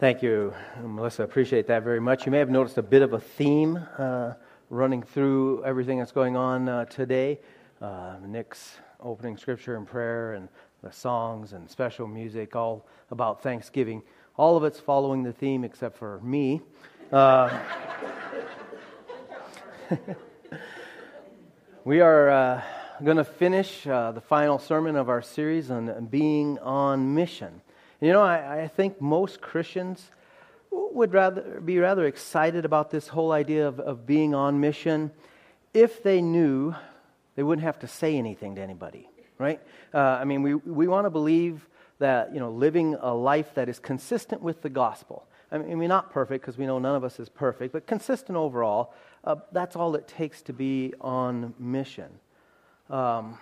[0.00, 1.24] Thank you, Melissa.
[1.24, 2.24] Appreciate that very much.
[2.24, 4.32] You may have noticed a bit of a theme uh,
[4.70, 7.38] running through everything that's going on uh, today.
[7.82, 10.48] Uh, Nick's opening scripture and prayer, and
[10.82, 14.02] the songs and special music, all about Thanksgiving.
[14.38, 16.62] All of it's following the theme except for me.
[17.12, 17.60] Uh,
[21.84, 22.62] we are uh,
[23.04, 27.60] going to finish uh, the final sermon of our series on being on mission.
[28.00, 30.10] You know, I, I think most Christians
[30.70, 35.10] would rather be rather excited about this whole idea of, of being on mission
[35.74, 36.74] if they knew
[37.36, 39.60] they wouldn't have to say anything to anybody, right?
[39.92, 41.68] Uh, I mean, we, we want to believe
[41.98, 45.26] that, you know, living a life that is consistent with the gospel.
[45.52, 48.38] I mean, we're not perfect because we know none of us is perfect, but consistent
[48.38, 52.08] overall, uh, that's all it takes to be on mission.
[52.88, 53.38] Um,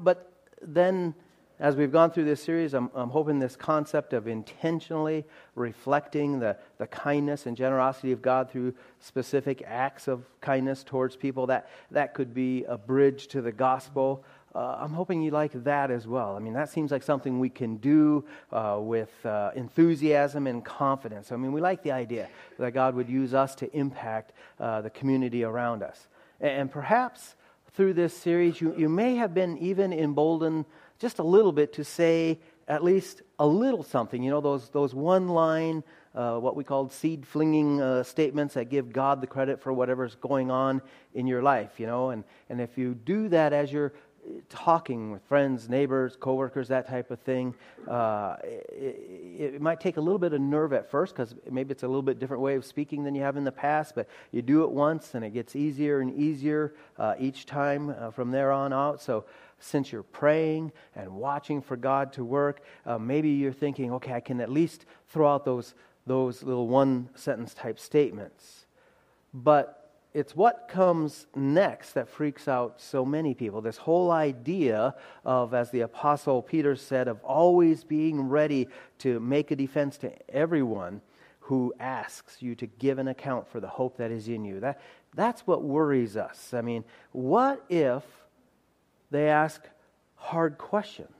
[0.00, 1.14] but then
[1.60, 6.56] as we've gone through this series, I'm, I'm, hoping this concept of intentionally reflecting the,
[6.78, 12.14] the kindness and generosity of God through specific acts of kindness towards people, that, that
[12.14, 14.24] could be a bridge to the gospel.
[14.54, 16.34] Uh, I'm hoping you like that as well.
[16.34, 21.30] I mean, that seems like something we can do uh, with uh, enthusiasm and confidence.
[21.30, 24.90] I mean, we like the idea that God would use us to impact uh, the
[24.90, 26.08] community around us.
[26.40, 27.34] And, and perhaps
[27.74, 30.64] through this series, you, you may have been even emboldened
[31.00, 34.22] just a little bit to say at least a little something.
[34.22, 35.82] You know, those, those one line,
[36.14, 40.14] uh, what we call seed flinging uh, statements that give God the credit for whatever's
[40.14, 40.82] going on
[41.14, 42.10] in your life, you know.
[42.10, 43.92] And, and if you do that as you're
[44.48, 47.54] talking with friends, neighbors, coworkers, that type of thing,
[47.88, 51.82] uh, it, it, might take a little bit of nerve at first because maybe it's
[51.82, 53.94] a little bit different way of speaking than you have in the past.
[53.94, 58.10] But you do it once, and it gets easier and easier uh, each time uh,
[58.10, 59.00] from there on out.
[59.00, 59.24] So
[59.60, 64.20] since you're praying and watching for God to work, uh, maybe you're thinking, okay, I
[64.20, 65.74] can at least throw out those
[66.06, 68.66] those little one sentence type statements.
[69.32, 73.60] But it's what comes next that freaks out so many people.
[73.60, 78.66] This whole idea of, as the Apostle Peter said, of always being ready
[78.98, 81.00] to make a defense to everyone
[81.38, 84.58] who asks you to give an account for the hope that is in you.
[84.60, 84.80] That,
[85.14, 86.54] that's what worries us.
[86.54, 88.02] I mean, what if
[89.10, 89.62] they ask
[90.16, 91.10] hard questions?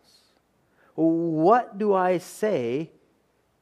[0.94, 2.90] What do I say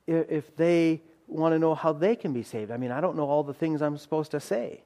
[0.07, 2.71] if they want to know how they can be saved?
[2.71, 4.83] I mean, I don't know all the things I'm supposed to say.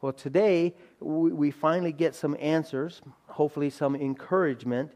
[0.00, 4.92] Well, today we finally get some answers, hopefully, some encouragement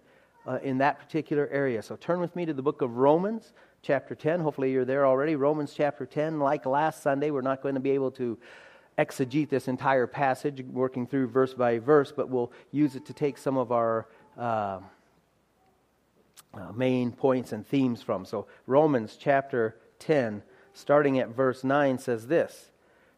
[0.46, 1.82] uh, in that particular area.
[1.82, 3.52] So turn with me to the book of Romans,
[3.82, 4.40] chapter 10.
[4.40, 5.36] Hopefully, you're there already.
[5.36, 6.38] Romans chapter 10.
[6.38, 8.38] Like last Sunday, we're not going to be able to
[9.00, 13.38] exegete this entire passage, working through verse by verse, but we'll use it to take
[13.38, 14.06] some of our.
[14.38, 14.81] Uh,
[16.53, 18.25] uh, main points and themes from.
[18.25, 22.71] So, Romans chapter 10, starting at verse 9, says this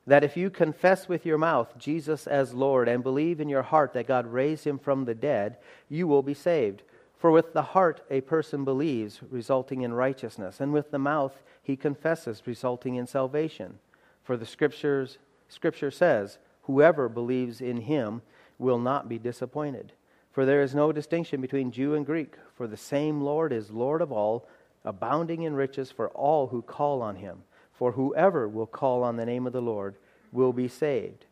[0.06, 3.92] that if you confess with your mouth Jesus as Lord and believe in your heart
[3.92, 6.82] that God raised him from the dead, you will be saved.
[7.16, 11.76] For with the heart a person believes, resulting in righteousness, and with the mouth he
[11.76, 13.78] confesses, resulting in salvation.
[14.24, 15.18] For the scriptures
[15.52, 18.22] scripture says, whoever believes in him
[18.58, 19.92] will not be disappointed.
[20.32, 24.00] For there is no distinction between Jew and Greek, for the same Lord is Lord
[24.00, 24.48] of all,
[24.84, 27.42] abounding in riches for all who call on him.
[27.72, 29.96] For whoever will call on the name of the Lord
[30.32, 31.26] will be saved.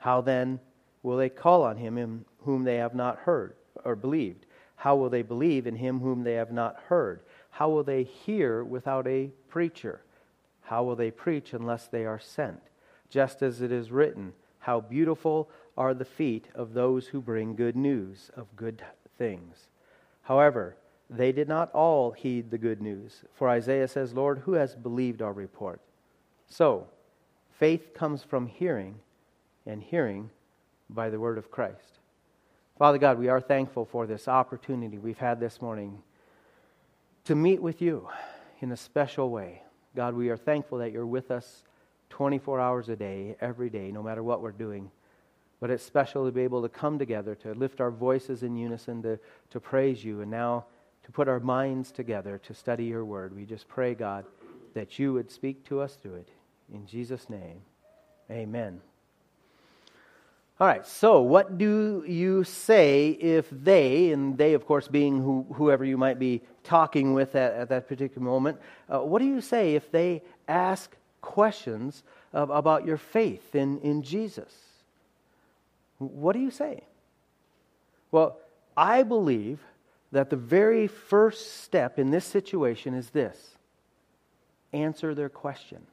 [0.00, 0.58] How then
[1.02, 3.54] will they call on him in whom they have not heard
[3.84, 4.46] or believed?
[4.76, 7.20] How will they believe in him whom they have not heard?
[7.50, 10.00] How will they hear without a preacher?
[10.62, 12.60] How will they preach unless they are sent?
[13.10, 17.76] Just as it is written, How beautiful are the feet of those who bring good
[17.76, 18.82] news of good
[19.18, 19.68] things.
[20.22, 20.76] However,
[21.10, 23.24] they did not all heed the good news.
[23.34, 25.80] For Isaiah says, Lord, who has believed our report?
[26.48, 26.86] So,
[27.58, 29.00] faith comes from hearing,
[29.66, 30.30] and hearing
[30.88, 31.98] by the word of Christ.
[32.78, 36.02] Father God, we are thankful for this opportunity we've had this morning
[37.24, 38.08] to meet with you
[38.60, 39.62] in a special way.
[39.94, 41.64] God, we are thankful that you're with us
[42.10, 44.90] 24 hours a day, every day, no matter what we're doing.
[45.60, 49.02] But it's special to be able to come together, to lift our voices in unison,
[49.02, 49.18] to,
[49.50, 50.66] to praise you, and now
[51.04, 53.34] to put our minds together to study your word.
[53.34, 54.24] We just pray, God,
[54.74, 56.28] that you would speak to us through it.
[56.72, 57.60] In Jesus' name,
[58.30, 58.80] amen.
[60.60, 65.46] All right, so what do you say if they, and they, of course, being who,
[65.54, 68.58] whoever you might be talking with at, at that particular moment,
[68.88, 72.02] uh, what do you say if they ask questions
[72.32, 74.54] about your faith in, in Jesus?
[75.98, 76.82] What do you say?
[78.10, 78.38] Well,
[78.76, 79.60] I believe
[80.12, 83.56] that the very first step in this situation is this
[84.72, 85.86] answer their question.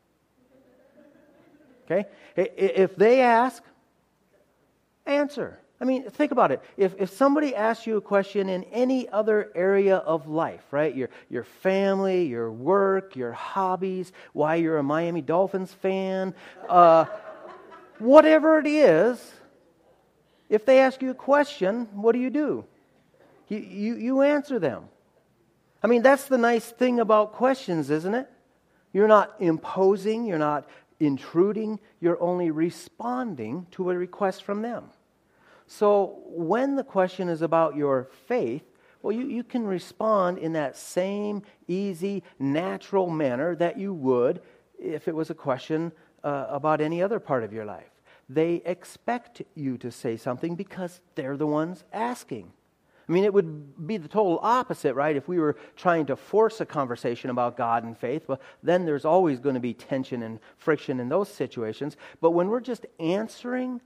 [1.85, 2.06] Okay?
[2.35, 3.63] If they ask,
[5.06, 5.59] answer.
[5.79, 6.62] I mean, think about it.
[6.75, 10.95] If, if somebody asks you a question in any other area of life, right?
[10.95, 16.33] Your, your family, your work, your hobbies, why you're a Miami Dolphins fan,
[16.68, 17.06] uh,
[18.00, 19.24] whatever it is,
[20.50, 22.65] if they ask you a question, what do you do?
[23.47, 24.85] You, you, you answer them.
[25.83, 28.27] I mean, that's the nice thing about questions, isn't it?
[28.94, 30.68] You're not imposing, you're not
[31.00, 34.85] intruding, you're only responding to a request from them.
[35.67, 38.63] So when the question is about your faith,
[39.01, 44.41] well, you, you can respond in that same easy, natural manner that you would
[44.79, 45.91] if it was a question
[46.23, 47.91] uh, about any other part of your life.
[48.29, 52.51] They expect you to say something because they're the ones asking.
[53.07, 55.15] I mean, it would be the total opposite, right?
[55.15, 59.05] If we were trying to force a conversation about God and faith, well, then there's
[59.05, 61.95] always going to be tension and friction in those situations.
[62.19, 63.79] But when we're just answering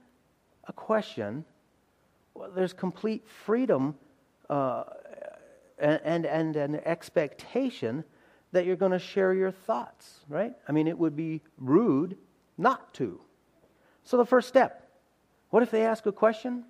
[0.67, 1.45] a question,
[2.55, 3.95] there's complete freedom
[4.49, 4.83] uh,
[5.79, 8.03] and, and, an expectation
[8.51, 10.53] that you're going to share your thoughts, right?
[10.67, 12.17] I mean, it would be rude
[12.57, 13.19] not to.
[14.03, 14.81] So, the first step
[15.51, 16.63] what if they ask a question?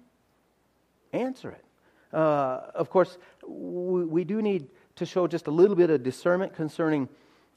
[1.13, 1.65] Answer it.
[2.13, 3.17] Uh, of course,
[3.47, 7.07] we, we do need to show just a little bit of discernment concerning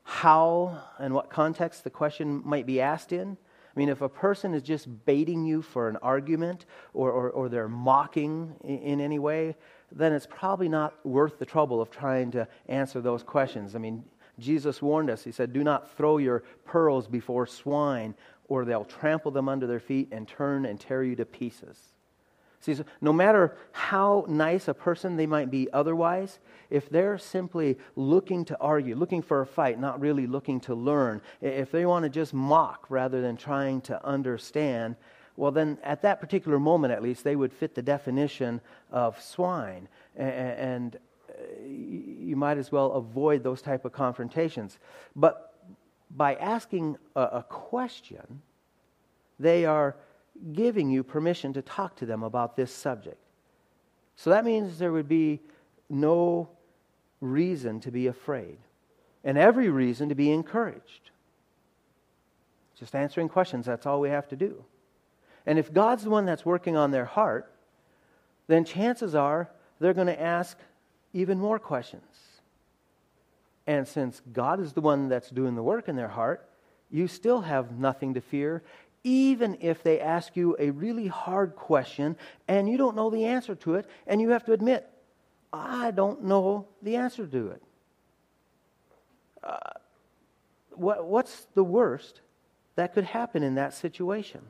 [0.03, 3.39] how and what context the question might be asked in.
[3.75, 7.49] I mean, if a person is just baiting you for an argument or, or, or
[7.49, 9.57] they're mocking in, in, any way,
[9.91, 13.75] then it's probably not worth the trouble of trying to answer those questions.
[13.75, 14.05] I mean,
[14.39, 15.25] Jesus warned us.
[15.25, 18.15] He said, Do not throw your pearls before swine,
[18.49, 21.94] or they'll trample them under their feet and turn and tear you to pieces.
[22.65, 26.39] See, no matter how nice a person they might be otherwise,
[26.71, 31.21] if they're simply looking to argue, looking for a fight, not really looking to learn,
[31.43, 34.97] if they want to just mock rather than trying to understand,
[35.37, 39.87] well, then at that particular moment at least, they would fit the definition of swine.
[40.17, 40.97] And
[41.29, 44.79] uh, you might as well avoid those type of confrontations.
[45.15, 45.53] But
[46.17, 48.41] by asking a question,
[49.39, 49.97] they are
[50.53, 53.19] giving you permission to talk to them about this subject.
[54.17, 55.41] So that means there would be
[55.89, 56.49] no
[57.21, 58.59] reason to be afraid
[59.25, 61.11] and every reason to be encouraged.
[62.79, 64.65] Just answering questions, that's all we have to do.
[65.47, 67.51] And if God's the one that's working on their heart,
[68.47, 70.59] then chances are they're going to ask
[71.13, 72.03] even more questions.
[73.67, 76.49] And since God is the one that's doing the work in their heart,
[76.91, 78.63] you still have nothing to fear
[79.05, 82.17] even if they ask you a really hard question
[82.49, 84.89] and you don't know the answer to it, and you have to admit,
[85.53, 87.63] I don't know the answer to it.
[89.43, 89.59] Uh,
[90.71, 92.23] what, what's the worst
[92.77, 94.41] that could happen in that situation?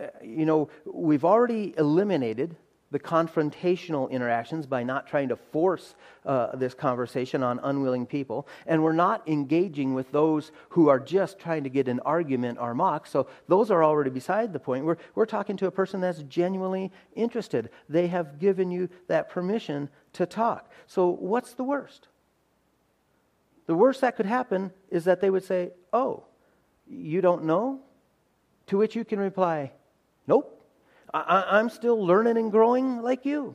[0.00, 2.56] Uh, you know, we've already eliminated
[2.94, 8.46] the confrontational interactions by not trying to force uh, this conversation on unwilling people.
[8.68, 12.72] And we're not engaging with those who are just trying to get an argument or
[12.72, 13.08] mock.
[13.08, 14.84] So those are already beside the point.
[14.84, 17.70] We're, we're talking to a person that's genuinely interested.
[17.88, 20.70] They have given you that permission to talk.
[20.86, 22.06] So what's the worst?
[23.66, 26.26] The worst that could happen is that they would say, Oh,
[26.86, 27.80] you don't know?
[28.68, 29.72] To which you can reply,
[30.28, 30.53] Nope.
[31.14, 33.54] I, am still learning and growing like you.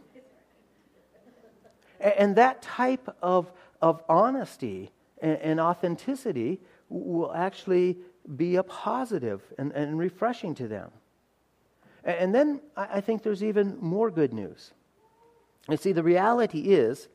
[1.99, 3.51] And that type of,
[3.81, 7.97] of honesty and, and authenticity will actually
[8.35, 10.91] be a positive and, and refreshing to them.
[12.05, 14.71] And then I think there's even more good news.
[15.69, 17.09] You see, the reality is,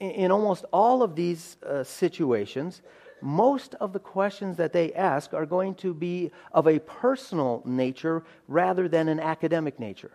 [0.00, 2.80] in almost all of these uh, situations,
[3.22, 8.24] most of the questions that they ask are going to be of a personal nature
[8.48, 10.12] rather than an academic nature.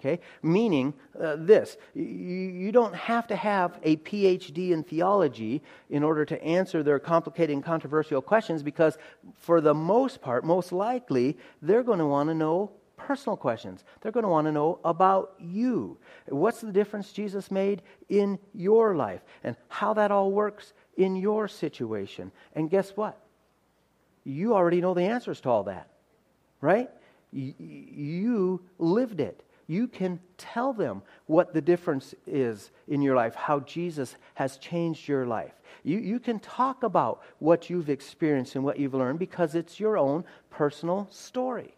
[0.00, 0.20] Okay?
[0.42, 6.24] Meaning uh, this you, you don't have to have a PhD in theology in order
[6.24, 8.98] to answer their complicated and controversial questions because,
[9.34, 13.84] for the most part, most likely, they're going to want to know personal questions.
[14.00, 15.98] They're going to want to know about you.
[16.26, 21.48] What's the difference Jesus made in your life and how that all works in your
[21.48, 22.32] situation.
[22.54, 23.18] And guess what?
[24.24, 25.88] You already know the answers to all that,
[26.60, 26.90] right?
[27.32, 29.42] You lived it.
[29.68, 35.08] You can tell them what the difference is in your life, how Jesus has changed
[35.08, 35.52] your life.
[35.82, 39.98] You, you can talk about what you've experienced and what you've learned because it's your
[39.98, 41.75] own personal story.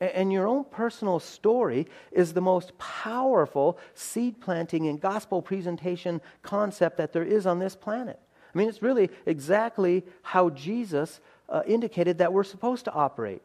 [0.00, 6.98] And your own personal story is the most powerful seed planting and gospel presentation concept
[6.98, 8.20] that there is on this planet.
[8.54, 13.44] I mean, it's really exactly how Jesus uh, indicated that we're supposed to operate.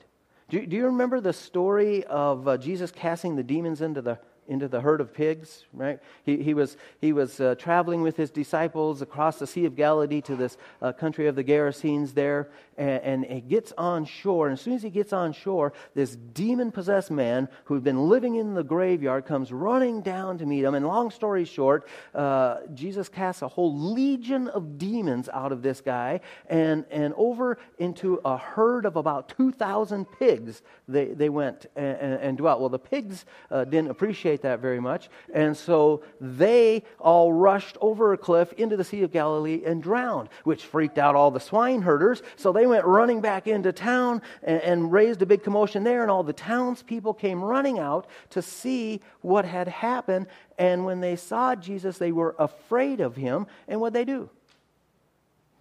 [0.49, 4.67] Do, do you remember the story of uh, Jesus casting the demons into the into
[4.67, 5.99] the herd of pigs, right?
[6.23, 10.21] He, he was, he was uh, traveling with his disciples across the Sea of Galilee
[10.21, 14.47] to this uh, country of the Gerasenes there, and, and, he gets on shore.
[14.47, 18.35] And as soon as he gets on shore, this demon possessed man who'd been living
[18.35, 20.75] in the graveyard comes running down to meet him.
[20.75, 25.81] And long story short, uh, Jesus casts a whole legion of demons out of this
[25.81, 31.97] guy and, and over into a herd of about 2,000 pigs they, they went and,
[31.97, 32.59] and, and dwelt.
[32.59, 35.09] Well, the pigs uh, didn't appreciate appreciate that very much.
[35.33, 40.29] And so they all rushed over a cliff into the Sea of Galilee and drowned,
[40.43, 42.21] which freaked out all the swine herders.
[42.35, 46.01] So they went running back into town and, and raised a big commotion there.
[46.01, 50.27] And all the townspeople came running out to see what had happened.
[50.57, 53.47] And when they saw Jesus, they were afraid of him.
[53.67, 54.29] And what'd they do?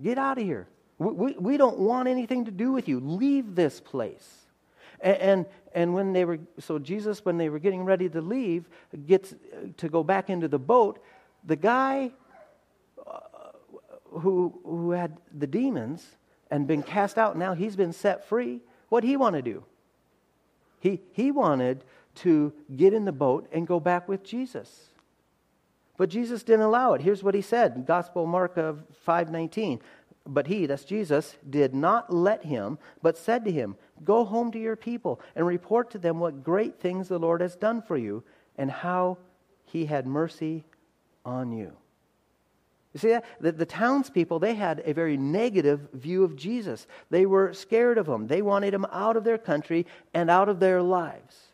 [0.03, 0.67] Get out of here.
[0.99, 3.01] We, we, we don't want anything to do with you.
[3.01, 4.39] Leave this place.
[5.03, 8.69] And, and, and when they were, so Jesus, when they were getting ready to leave,
[9.07, 9.35] gets
[9.77, 11.01] to go back into the boat,
[11.45, 12.13] the guy
[13.07, 13.19] uh,
[14.11, 16.07] who, who had the demons
[16.51, 18.61] and been cast out, now he's been set free.
[18.89, 19.65] What he want to do?
[20.81, 21.85] He, he wanted
[22.17, 24.89] to get in the boat and go back with Jesus.
[25.97, 27.03] But Jesus didn't allow it.
[27.03, 29.81] Here's what he said, Gospel Mark of 519.
[30.27, 34.59] But he, that's Jesus, did not let him, but said to him, Go home to
[34.59, 38.23] your people and report to them what great things the Lord has done for you
[38.57, 39.19] and how
[39.65, 40.65] he had mercy
[41.25, 41.73] on you.
[42.93, 43.25] You see that?
[43.41, 46.87] The, the townspeople, they had a very negative view of Jesus.
[47.11, 48.27] They were scared of him.
[48.27, 51.52] They wanted him out of their country and out of their lives.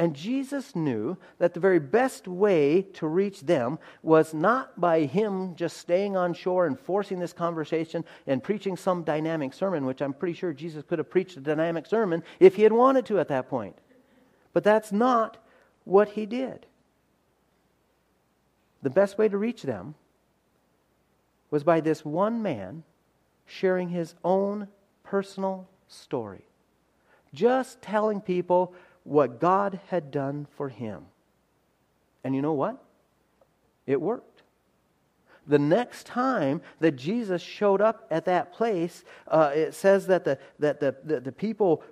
[0.00, 5.54] And Jesus knew that the very best way to reach them was not by him
[5.56, 10.14] just staying on shore and forcing this conversation and preaching some dynamic sermon, which I'm
[10.14, 13.28] pretty sure Jesus could have preached a dynamic sermon if he had wanted to at
[13.28, 13.76] that point.
[14.54, 15.36] But that's not
[15.84, 16.64] what he did.
[18.80, 19.96] The best way to reach them
[21.50, 22.84] was by this one man
[23.44, 24.68] sharing his own
[25.02, 26.46] personal story.
[27.34, 28.74] Just telling people
[29.10, 31.06] what God had done for him.
[32.22, 32.80] And you know what?
[33.84, 34.42] It worked.
[35.48, 40.38] The next time that Jesus showed up at that place, uh, it says that, the,
[40.60, 41.82] that the, the, the people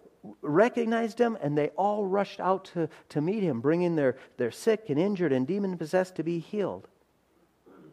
[0.42, 4.84] recognized him and they all rushed out to, to meet him, bringing their, their sick
[4.88, 6.86] and injured and demon possessed to be healed.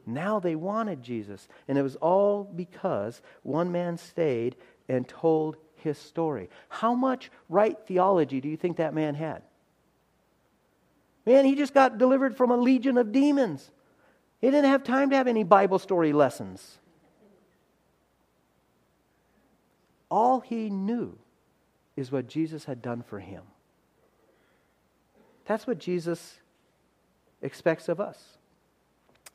[0.05, 1.47] Now they wanted Jesus.
[1.67, 4.55] And it was all because one man stayed
[4.87, 6.49] and told his story.
[6.67, 9.41] How much right theology do you think that man had?
[11.25, 13.71] Man, he just got delivered from a legion of demons.
[14.41, 16.79] He didn't have time to have any Bible story lessons.
[20.11, 21.17] All he knew
[21.95, 23.43] is what Jesus had done for him.
[25.45, 26.39] That's what Jesus
[27.41, 28.37] expects of us.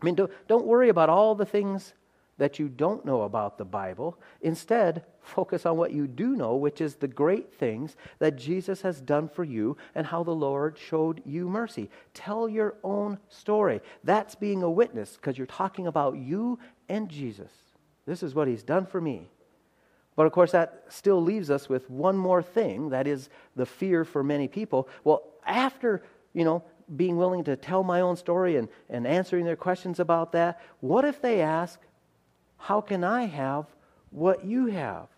[0.01, 1.95] I mean, don't, don't worry about all the things
[2.41, 4.19] that you don't know about the Bible.
[4.41, 8.99] Instead, focus on what you do know, which is the great things that Jesus has
[8.99, 11.91] done for you and how the Lord showed you mercy.
[12.15, 13.83] Tell your own story.
[14.05, 17.53] That's being a witness because you're talking about you and Jesus.
[18.07, 19.29] This is what he's done for me.
[20.17, 24.03] But of course, that still leaves us with one more thing that is the fear
[24.03, 24.89] for many people.
[25.05, 26.65] Well, after, you know,
[26.97, 31.05] being willing to tell my own story and, and answering their questions about that, what
[31.05, 31.79] if they ask,
[32.61, 33.67] how can I have
[34.11, 35.09] what you have?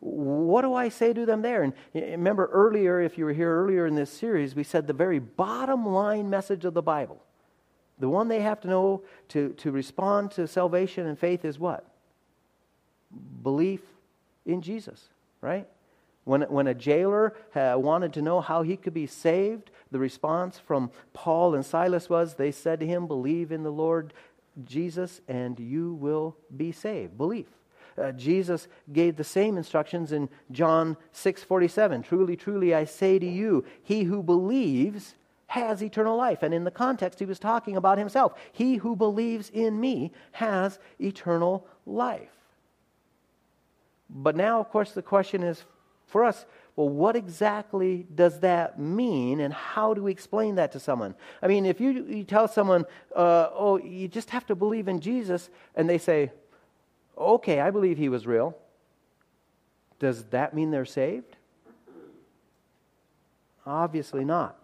[0.00, 1.62] What do I say to them there?
[1.62, 5.20] And remember earlier, if you were here earlier in this series, we said the very
[5.20, 7.22] bottom line message of the Bible,
[7.98, 11.86] the one they have to know to, to respond to salvation and faith is what?
[13.42, 13.82] Belief
[14.44, 15.08] in Jesus,
[15.40, 15.68] right?
[16.24, 20.58] When, when a jailer uh, wanted to know how he could be saved, the response
[20.58, 24.14] from Paul and Silas was they said to him, Believe in the Lord
[24.64, 27.16] Jesus and you will be saved.
[27.16, 27.46] Belief.
[27.96, 32.02] Uh, Jesus gave the same instructions in John 6:47.
[32.02, 35.14] Truly, truly I say to you, he who believes
[35.48, 36.42] has eternal life.
[36.42, 38.34] And in the context he was talking about himself.
[38.52, 42.30] He who believes in me has eternal life.
[44.08, 45.64] But now of course the question is
[46.06, 50.80] for us, well, what exactly does that mean, and how do we explain that to
[50.80, 51.14] someone?
[51.42, 55.00] I mean, if you, you tell someone, uh, oh, you just have to believe in
[55.00, 56.32] Jesus, and they say,
[57.18, 58.56] okay, I believe he was real,
[59.98, 61.36] does that mean they're saved?
[63.66, 64.58] Obviously not.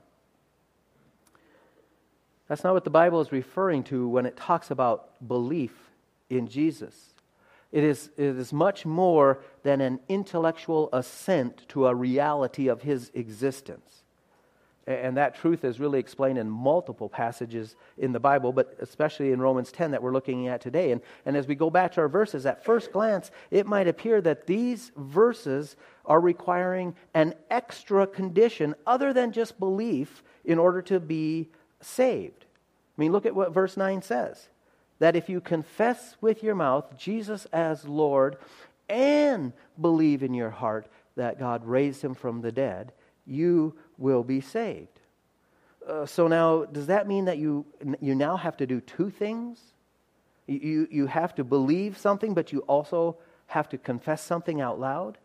[2.48, 5.90] That's not what the Bible is referring to when it talks about belief
[6.30, 7.12] in Jesus.
[7.70, 13.10] It is, it is much more than an intellectual assent to a reality of his
[13.14, 14.04] existence.
[14.86, 19.40] And that truth is really explained in multiple passages in the Bible, but especially in
[19.40, 20.92] Romans 10 that we're looking at today.
[20.92, 24.22] And, and as we go back to our verses, at first glance, it might appear
[24.22, 30.98] that these verses are requiring an extra condition other than just belief in order to
[30.98, 31.50] be
[31.82, 32.46] saved.
[32.96, 34.48] I mean, look at what verse 9 says
[34.98, 38.36] that if you confess with your mouth Jesus as Lord
[38.88, 42.92] and believe in your heart that God raised him from the dead,
[43.26, 45.00] you will be saved.
[45.86, 47.64] Uh, so now, does that mean that you,
[48.00, 49.60] you now have to do two things?
[50.46, 55.18] You, you have to believe something, but you also have to confess something out loud?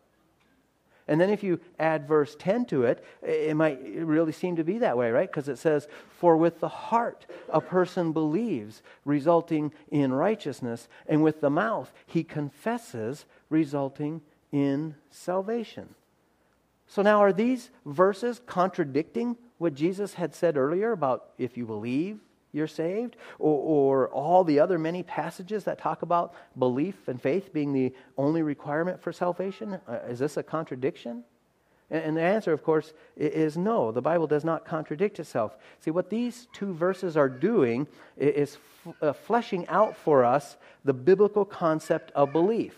[1.07, 4.77] And then if you add verse 10 to it, it might really seem to be
[4.79, 5.29] that way, right?
[5.29, 11.41] Because it says, For with the heart a person believes, resulting in righteousness, and with
[11.41, 15.95] the mouth he confesses, resulting in salvation.
[16.87, 22.19] So now, are these verses contradicting what Jesus had said earlier about if you believe,
[22.53, 23.17] you're saved?
[23.39, 27.93] Or, or, all the other many passages that talk about belief and faith being the
[28.17, 29.79] only requirement for salvation?
[29.87, 31.23] Uh, is this a contradiction?
[31.89, 33.91] And, the answer, of course, is no.
[33.91, 35.57] The Bible does not contradict itself.
[35.79, 40.93] See, what these two verses are doing is f- uh, fleshing out for us the
[40.93, 42.75] biblical concept of belief.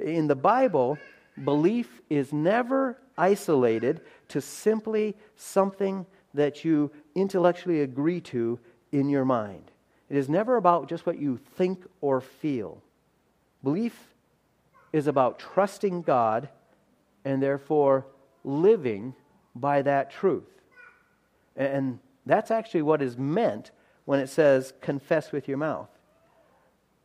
[0.00, 0.98] In the Bible,
[1.44, 8.58] belief is never isolated to simply something that you intellectually agree to
[8.96, 9.70] in your mind.
[10.08, 12.82] It is never about just what you think or feel.
[13.62, 14.14] Belief
[14.92, 16.48] is about trusting God
[17.24, 18.06] and therefore
[18.44, 19.14] living
[19.54, 20.48] by that truth.
[21.56, 23.70] And that's actually what is meant
[24.04, 25.88] when it says confess with your mouth.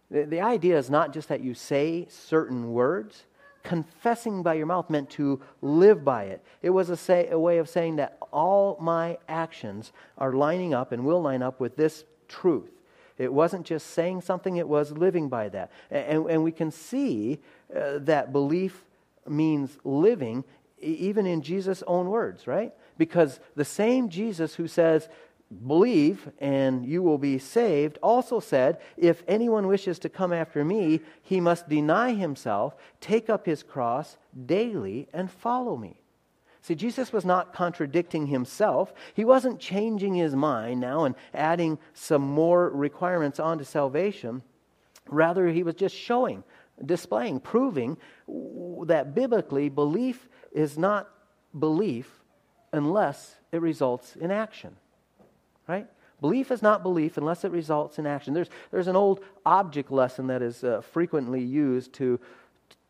[0.09, 3.23] The, idea is not just that you say certain words,
[3.63, 6.43] confessing by your mouth meant to live by it.
[6.61, 10.91] It was a, say, a way of saying that all my actions are lining up
[10.91, 12.71] and will line up with this truth.
[13.17, 15.71] It wasn't just saying something, it was living by that.
[15.91, 17.39] And, and we can see
[17.75, 18.83] uh, that belief
[19.27, 20.43] means living
[20.79, 22.73] even in Jesus' own words, right?
[22.97, 25.07] Because the same Jesus who says,
[25.67, 31.01] believe and you will be saved, also said, If anyone wishes to come after me,
[31.21, 35.99] he must deny himself, take up his cross daily, and follow me.
[36.61, 38.93] See, Jesus was not contradicting himself.
[39.13, 44.43] He wasn't changing his mind now and adding some more requirements onto salvation.
[45.07, 46.43] Rather, he was just showing,
[46.85, 47.97] displaying, proving
[48.85, 51.09] that biblically belief is not
[51.57, 52.21] belief
[52.71, 54.77] unless it results in action
[55.67, 55.87] right?
[56.19, 58.33] Belief is not belief unless it results in action.
[58.33, 62.19] There's, there's an old object lesson that is uh, frequently used to,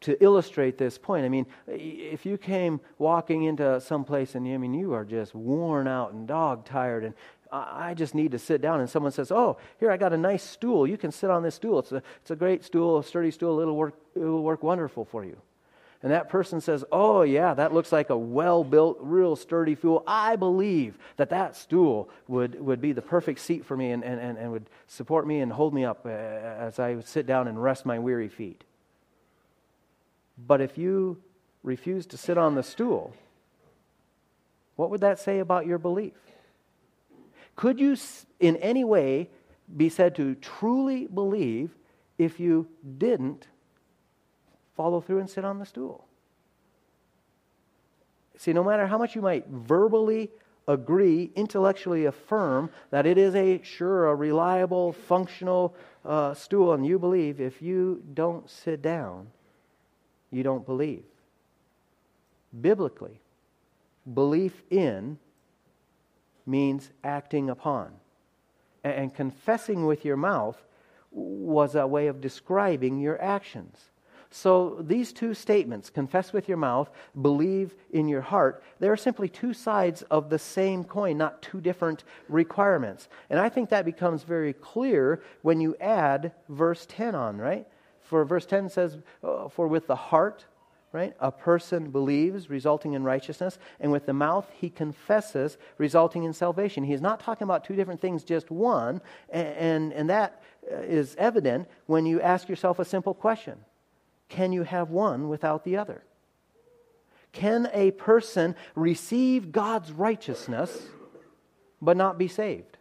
[0.01, 1.25] to illustrate this point.
[1.25, 5.33] I mean, if you came walking into some place and I mean, you are just
[5.33, 7.13] worn out and dog tired and
[7.53, 10.41] I just need to sit down, and someone says, Oh, here, I got a nice
[10.41, 10.87] stool.
[10.87, 11.79] You can sit on this stool.
[11.79, 13.59] It's a, it's a great stool, a sturdy stool.
[13.59, 15.35] It'll work, it'll work wonderful for you
[16.03, 20.03] and that person says, Oh, yeah, that looks like a well built, real sturdy stool,
[20.07, 24.19] I believe that that stool would, would be the perfect seat for me and, and,
[24.19, 27.61] and, and would support me and hold me up uh, as I sit down and
[27.61, 28.63] rest my weary feet.
[30.47, 31.21] But if you
[31.63, 33.13] refuse to sit on the stool,
[34.75, 36.13] what would that say about your belief?
[37.55, 37.95] Could you,
[38.39, 39.29] in any way,
[39.75, 41.75] be said to truly believe
[42.17, 43.47] if you didn't
[44.75, 46.05] follow through and sit on the stool.
[48.37, 50.31] See, no matter how much you might verbally
[50.67, 56.97] agree, intellectually affirm that it is a sure, a reliable, functional uh, stool, and you
[56.97, 59.27] believe, if you don't sit down,
[60.31, 61.03] you don't believe.
[62.59, 63.19] Biblically,
[64.11, 65.19] belief in
[66.45, 67.91] means acting upon.
[68.83, 70.57] And confessing with your mouth
[71.11, 73.90] was a way of describing your actions.
[74.33, 76.89] So these two statements, confess with your mouth,
[77.21, 81.59] believe in your heart, they are simply two sides of the same coin, not two
[81.59, 83.09] different requirements.
[83.29, 87.67] And I think that becomes very clear when you add verse 10 on, right?
[87.99, 90.45] For verse 10 says, uh, For with the heart,
[90.93, 96.31] right, a person believes, resulting in righteousness, and with the mouth he confesses, resulting in
[96.31, 96.85] salvation.
[96.85, 99.01] He is not talking about two different things, just one.
[99.29, 100.41] And, and, and that
[100.71, 103.57] uh, evident when you ask yourself a simple question
[104.31, 106.03] can you have one without the other?
[107.33, 110.87] Can a person receive God's righteousness
[111.81, 112.77] but not be saved?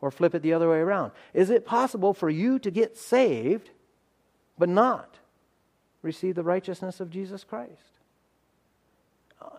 [0.00, 1.12] Or flip it the other way around.
[1.34, 3.70] Is it possible for you to get saved
[4.58, 5.18] but not
[6.02, 7.80] receive the righteousness of Jesus Christ?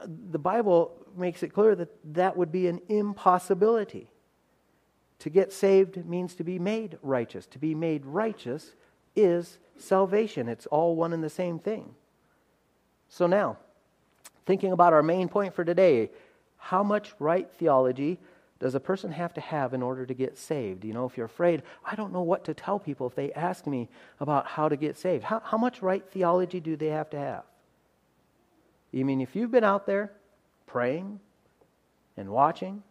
[0.06, 4.10] The Bible makes it clear that that would be an impossibility.
[5.20, 7.46] To get saved means to be made righteous.
[7.48, 8.74] To be made righteous
[9.16, 10.48] is salvation.
[10.48, 11.96] It's all one and the same thing.
[13.08, 13.58] So now,
[14.46, 16.12] thinking about our main point for today,
[16.58, 18.20] how much right theology
[18.60, 20.84] does a person have to have in order to get saved?
[20.84, 23.66] You know, if you're afraid, I don't know what to tell people if they ask
[23.66, 23.90] me
[24.20, 25.24] about how to get saved.
[25.24, 27.44] How, how much right theology do they have to have?
[28.92, 30.12] You mean if you've been out there
[30.68, 31.20] praying
[32.18, 32.84] and watching,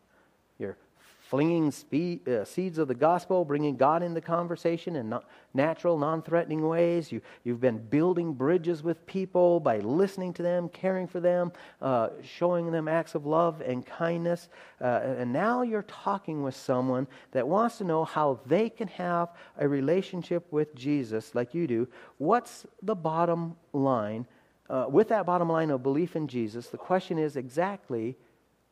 [1.29, 5.13] flinging uh, seeds of the gospel, bringing God into conversation in
[5.53, 7.13] natural, non threatening ways.
[7.13, 12.09] You, you've been building bridges with people by listening to them, caring for them, uh,
[12.23, 14.49] showing them acts of love and kindness.
[14.81, 19.29] Uh, and now you're talking with someone that wants to know how they can have
[19.59, 21.87] a relationship with Jesus like you do.
[22.17, 24.27] What's the bottom line?
[24.71, 28.17] Uh, with that bottom line of belief in Jesus, the question is exactly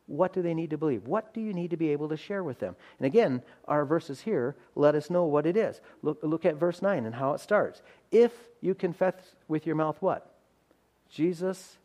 [0.07, 1.05] what do they need to believe?
[1.05, 2.75] What do you need to be able to share with them?
[2.97, 5.81] And again, our verses here let us know what it is.
[6.01, 7.81] Look, look at verse 9 and how it starts.
[8.11, 9.13] If you confess
[9.47, 10.33] with your mouth what?
[11.09, 11.77] Jesus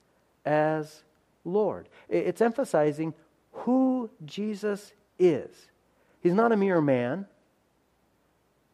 [0.45, 1.03] as
[1.45, 1.89] Lord.
[2.09, 3.15] It's emphasizing
[3.53, 5.69] who Jesus is.
[6.21, 7.27] He's not a mere man,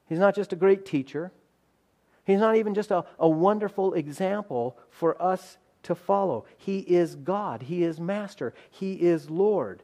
[0.08, 1.32] he's not just a great teacher,
[2.24, 5.56] he's not even just a, a wonderful example for us
[5.88, 6.44] to follow.
[6.58, 9.82] He is God, He is Master, He is Lord.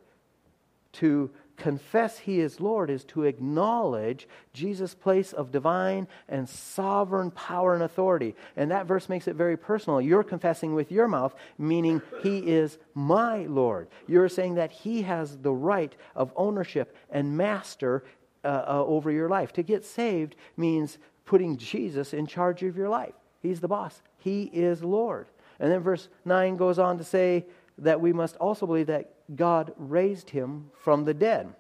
[0.93, 7.73] To confess He is Lord is to acknowledge Jesus' place of divine and sovereign power
[7.73, 8.37] and authority.
[8.55, 9.99] And that verse makes it very personal.
[9.99, 13.89] You're confessing with your mouth, meaning He is my Lord.
[14.07, 18.05] You're saying that He has the right of ownership and master
[18.45, 19.55] uh, uh, over your life.
[19.55, 23.15] To get saved means putting Jesus in charge of your life.
[23.41, 25.29] He's the boss, He is Lord.
[25.65, 27.47] And then verse 9 goes on to say
[27.79, 31.55] that we must also believe that God raised him from the dead.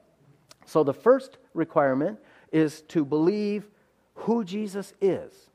[0.66, 2.18] So the first requirement
[2.52, 3.66] is to believe
[4.12, 5.48] who Jesus is.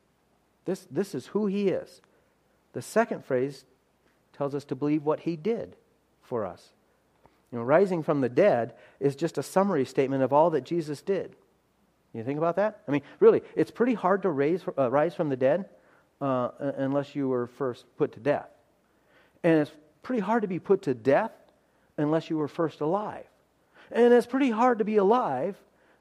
[0.65, 2.01] This, this is who he is.
[2.73, 3.65] The second phrase
[4.33, 5.75] tells us to believe what he did
[6.23, 6.69] for us.
[7.51, 11.03] You know, rising from the dead is just a summary statement of all that Jesus
[11.03, 11.35] did.
[12.13, 12.81] You think about that?
[12.87, 15.65] I mean, really, it's pretty hard to raise, uh, rise from the dead
[16.21, 18.49] uh, unless you were first put to death.
[19.43, 19.71] And it's
[20.03, 21.31] pretty hard to be put to death
[21.97, 23.25] unless you were first alive.
[23.91, 25.55] And it's pretty hard to be alive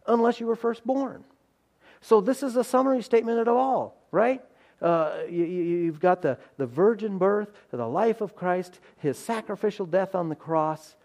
[0.07, 1.25] unless you were first born.
[2.01, 4.43] So this is a summary statement of all, right?
[4.81, 10.15] Uh, you, have got the, the virgin birth, the life of Christ, his sacrificial death
[10.15, 10.97] on the cross,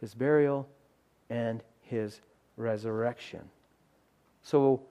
[0.00, 0.66] his burial,
[1.28, 2.20] and his
[2.56, 3.42] resurrection.
[4.42, 4.82] So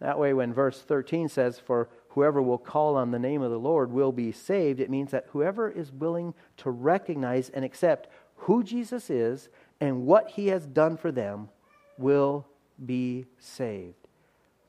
[0.00, 3.58] that way, when verse 13 says, For whoever will call on the name of the
[3.58, 8.64] Lord will be saved, it means that whoever is willing to recognize and accept who
[8.64, 9.50] Jesus is
[9.82, 11.50] and what he has done for them
[11.98, 12.46] will
[12.86, 14.08] be saved.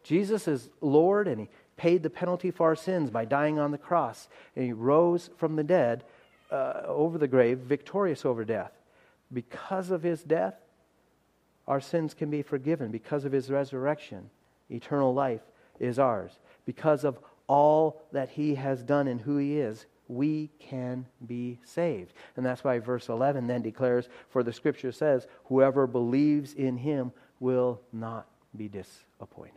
[0.04, 3.78] Jesus is Lord and he paid the penalty for our sins by dying on the
[3.78, 6.04] cross and he rose from the dead
[6.52, 8.74] uh, over the grave, victorious over death.
[9.32, 10.56] Because of his death,
[11.66, 12.92] our sins can be forgiven.
[12.92, 14.30] Because of his resurrection,
[14.70, 15.44] eternal life
[15.80, 16.40] is ours.
[16.66, 22.14] Because of all that he has done and who he is, we can be saved.
[22.36, 27.12] And that's why verse 11 then declares, For the scripture says, Whoever believes in him
[27.40, 29.54] will not be disappointed.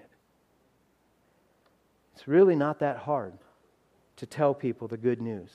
[2.14, 3.34] It's really not that hard
[4.16, 5.50] to tell people the good news.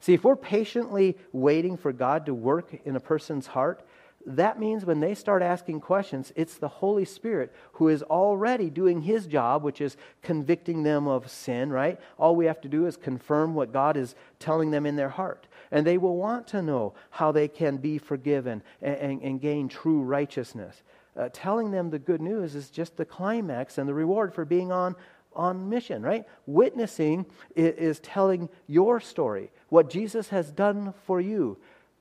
[0.00, 3.82] See, if we're patiently waiting for God to work in a person's heart,
[4.26, 9.02] that means when they start asking questions, it's the Holy Spirit who is already doing
[9.02, 12.00] his job, which is convicting them of sin, right?
[12.18, 15.46] All we have to do is confirm what God is telling them in their heart.
[15.70, 19.68] And they will want to know how they can be forgiven and, and, and gain
[19.68, 20.82] true righteousness.
[21.16, 24.72] Uh, telling them the good news is just the climax and the reward for being
[24.72, 24.94] on,
[25.32, 26.26] on mission, right?
[26.46, 31.56] Witnessing is, is telling your story, what Jesus has done for you.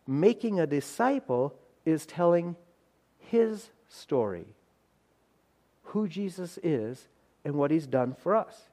[0.08, 1.54] Making a disciple
[1.88, 2.58] is telling
[3.18, 4.46] his story
[5.84, 7.08] who Jesus is
[7.46, 8.64] and what he's done for us.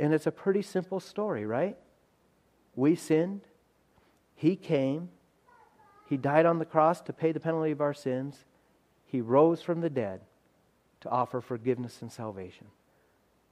[0.00, 1.76] And it's a pretty simple story, right?
[2.74, 3.42] We sinned,
[4.34, 5.10] he came,
[6.08, 8.44] he died on the cross to pay the penalty of our sins,
[9.06, 10.20] he rose from the dead
[11.02, 12.66] to offer forgiveness and salvation.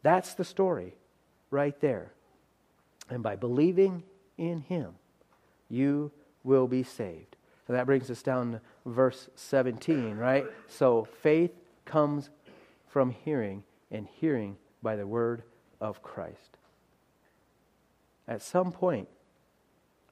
[0.02, 0.94] That's the story
[1.52, 2.11] right there.
[3.08, 4.02] And by believing
[4.37, 4.94] in him,
[5.68, 6.11] you
[6.42, 7.37] will be saved.
[7.68, 10.46] That brings us down to verse 17, right?
[10.68, 11.52] So faith
[11.85, 12.31] comes
[12.88, 15.42] from hearing, and hearing by the word
[15.81, 16.57] of Christ.
[18.26, 19.09] At some point,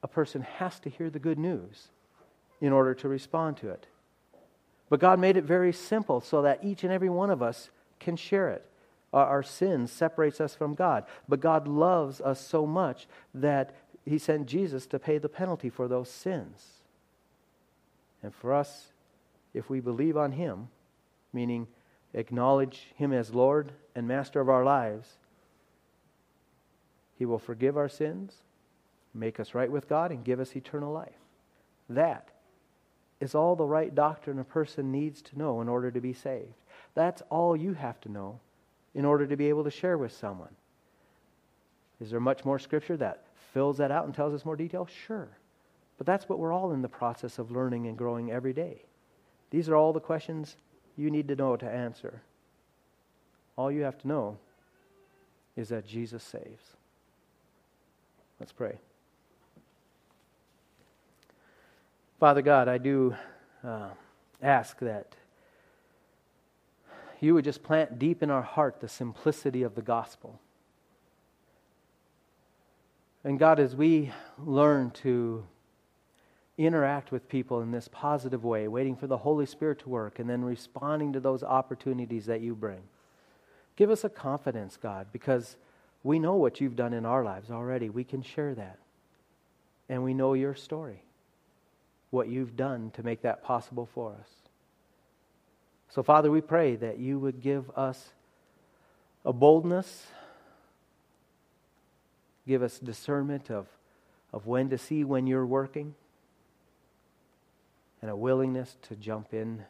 [0.02, 1.88] a person has to hear the good news
[2.60, 3.86] in order to respond to it.
[4.88, 8.16] But God made it very simple so that each and every one of us can
[8.16, 8.64] share it.
[9.12, 11.04] Our, our sin separates us from God.
[11.28, 15.88] But God loves us so much that He sent Jesus to pay the penalty for
[15.88, 16.82] those sins.
[18.26, 18.88] And for us,
[19.54, 20.66] if we believe on Him,
[21.32, 21.68] meaning
[22.12, 25.08] acknowledge Him as Lord and Master of our lives,
[27.16, 28.34] He will forgive our sins,
[29.14, 31.20] make us right with God, and give us eternal life.
[31.88, 32.30] That
[33.20, 36.64] is all the right doctrine a person needs to know in order to be saved.
[36.96, 38.40] That's all you have to know
[38.92, 40.56] in order to be able to share with someone.
[42.00, 43.22] Is there much more scripture that
[43.54, 44.88] fills that out and tells us more detail?
[45.06, 45.28] Sure.
[45.98, 48.82] But that's what we're all in the process of learning and growing every day.
[49.50, 50.56] These are all the questions
[50.96, 52.22] you need to know to answer.
[53.56, 54.38] All you have to know
[55.56, 56.76] is that Jesus saves.
[58.38, 58.78] Let's pray.
[62.20, 63.14] Father God, I do
[63.64, 63.88] uh,
[64.42, 65.14] ask that
[67.20, 70.38] you would just plant deep in our heart the simplicity of the gospel.
[73.24, 75.44] And God, as we learn to
[76.58, 80.28] interact with people in this positive way, waiting for the Holy Spirit to work, and
[80.28, 82.82] then responding to those opportunities that you bring,
[83.76, 85.56] give us a confidence, God, because
[86.02, 87.90] we know what you've done in our lives already.
[87.90, 88.78] We can share that.
[89.88, 91.02] And we know your story
[92.10, 94.28] what you've done to make that possible for us.
[95.90, 98.10] So, Father, we pray that you would give us
[99.24, 100.06] a boldness,
[102.46, 103.66] give us discernment of,
[104.32, 105.94] of when to see when you're working,
[108.06, 109.64] and a willingness to jump in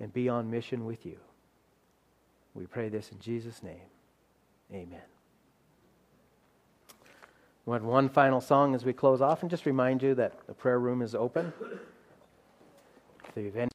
[0.00, 1.16] and be on mission with you.
[2.52, 3.86] We pray this in Jesus' name.
[4.74, 4.98] Amen.
[7.64, 10.52] We have one final song as we close off, and just remind you that the
[10.52, 11.52] prayer room is open.
[13.28, 13.70] If you've any